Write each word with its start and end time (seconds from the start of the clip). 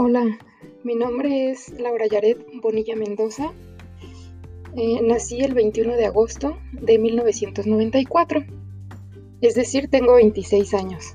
Hola, 0.00 0.38
mi 0.84 0.94
nombre 0.94 1.50
es 1.50 1.70
Laura 1.80 2.06
Yaret 2.06 2.38
Bonilla 2.62 2.94
Mendoza. 2.94 3.52
Eh, 4.76 5.00
nací 5.02 5.40
el 5.40 5.54
21 5.54 5.94
de 5.94 6.06
agosto 6.06 6.56
de 6.70 7.00
1994, 7.00 8.44
es 9.40 9.56
decir, 9.56 9.90
tengo 9.90 10.14
26 10.14 10.72
años. 10.74 11.14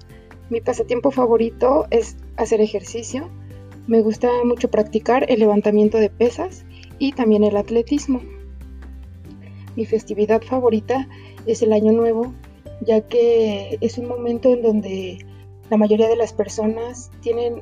Mi 0.49 0.59
pasatiempo 0.59 1.11
favorito 1.11 1.88
es 1.91 2.17
hacer 2.35 2.59
ejercicio. 2.59 3.30
Me 3.88 4.02
gusta 4.02 4.27
mucho 4.43 4.70
practicar 4.70 5.31
el 5.31 5.40
levantamiento 5.40 5.98
de 5.98 6.09
pesas 6.09 6.65
y 6.99 7.13
también 7.13 7.45
el 7.45 7.55
atletismo. 7.55 8.20
Mi 9.77 9.85
festividad 9.85 10.41
favorita 10.41 11.07
es 11.45 11.62
el 11.62 11.71
Año 11.71 11.93
Nuevo, 11.93 12.34
ya 12.81 12.99
que 12.99 13.77
es 13.79 13.98
un 13.98 14.09
momento 14.09 14.49
en 14.49 14.62
donde 14.62 15.26
la 15.70 15.77
mayoría 15.77 16.09
de 16.09 16.18
las 16.18 16.34
personas 16.34 17.12
tienen 17.21 17.62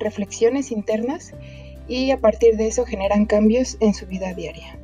reflexiones 0.00 0.72
internas 0.72 1.32
y 1.88 2.10
a 2.10 2.18
partir 2.18 2.56
de 2.56 2.68
eso 2.68 2.84
generan 2.84 3.26
cambios 3.26 3.76
en 3.80 3.94
su 3.94 4.06
vida 4.06 4.34
diaria. 4.34 4.78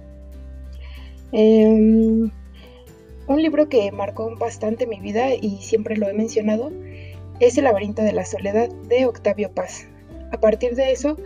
Em, 1.33 2.31
un 3.29 3.43
libro 3.43 3.69
que 3.69 3.91
marcó 3.93 4.35
bastante 4.37 4.87
mi 4.87 5.01
vida 5.01 5.35
y 5.35 5.59
siempre 5.61 5.97
lo 5.97 6.09
he 6.09 6.15
mencionado 6.15 6.71
es 7.41 7.59
El 7.59 7.65
laberinto 7.65 8.03
de 8.03 8.13
la 8.13 8.25
soledad 8.25 8.69
de 8.89 9.07
Octavio 9.07 9.51
Paz. 9.51 9.87
A 10.33 10.41
partir 10.41 10.75
de 10.75 10.93
eso 10.93 11.17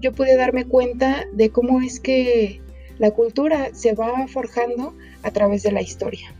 yo 0.00 0.12
pude 0.12 0.36
darme 0.36 0.64
cuenta 0.64 1.26
de 1.32 1.50
cómo 1.50 1.80
es 1.80 2.00
que 2.00 2.60
la 2.98 3.10
cultura 3.10 3.70
se 3.72 3.94
va 3.94 4.26
forjando 4.28 4.94
a 5.22 5.30
través 5.30 5.62
de 5.62 5.72
la 5.72 5.82
historia. 5.82 6.32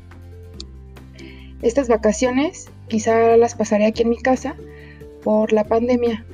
Estas 1.62 1.88
vacaciones 1.88 2.68
quizá 2.88 3.36
las 3.36 3.54
pasaré 3.54 3.86
aquí 3.86 4.02
en 4.02 4.10
mi 4.10 4.18
casa 4.18 4.56
por 5.24 5.52
la 5.52 5.64
pandemia, 5.64 6.24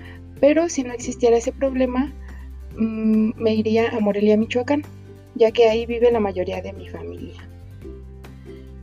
pero 0.45 0.69
si 0.69 0.83
no 0.83 0.93
existiera 0.93 1.39
ese 1.39 1.53
problema, 1.53 2.13
mm, 2.77 3.31
me 3.37 3.55
iría 3.55 3.89
a 3.89 3.99
Morelia, 3.99 4.37
Michoacán, 4.37 4.83
ya 5.37 5.51
que 5.53 5.71
ahí 5.71 5.87
vive 5.87 6.13
la 6.13 6.21
mayoría 6.21 6.61
de 6.61 6.75
mi 6.75 6.87
familia. 6.87 7.49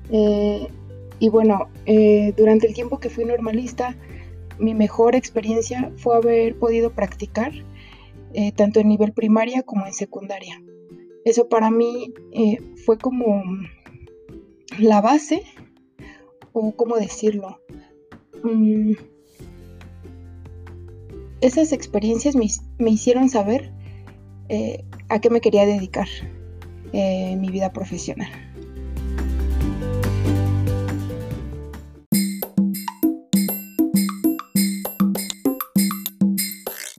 Eh, 0.09 0.68
y 1.20 1.30
bueno, 1.30 1.70
eh, 1.86 2.34
durante 2.36 2.66
el 2.66 2.73
tiempo 2.73 3.00
que 3.00 3.12
fui 3.12 3.26
normalista, 3.26 3.95
mi 4.58 4.73
mejor 4.73 5.16
experiencia 5.16 5.92
fue 5.98 6.16
haber 6.16 6.58
podido 6.58 6.90
practicar 6.94 7.52
eh, 8.34 8.52
tanto 8.53 8.80
en 8.80 8.88
nivel 8.88 9.14
primaria 9.14 9.62
como 9.62 9.86
en 9.86 9.94
secundaria. 9.94 10.59
Eso 11.25 11.48
para 11.48 11.70
mí 11.70 12.12
fue 12.88 12.98
como 12.98 13.44
la 14.80 15.00
base, 15.00 15.44
o 16.53 16.75
cómo 16.75 16.98
decirlo, 16.98 17.59
mm, 18.44 18.94
esas 21.42 21.72
experiencias 21.72 22.36
me, 22.36 22.92
hicieron 22.92 23.30
saber 23.30 23.72
eh, 24.50 24.86
a 25.09 25.20
qué 25.20 25.30
me 25.30 25.42
quería 25.42 25.66
dedicar 25.66 26.08
en 26.94 27.42
mi 27.42 27.50
vida 27.50 27.73
profesional. 27.73 28.51